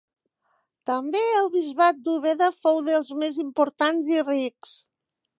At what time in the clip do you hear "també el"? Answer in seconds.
0.89-1.49